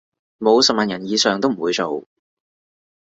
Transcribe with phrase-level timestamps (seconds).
[0.39, 2.05] 冇十萬人以上都唔會做